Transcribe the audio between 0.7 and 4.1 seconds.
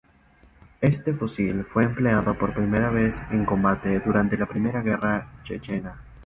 Este fusil fue empleado por primera vez en combate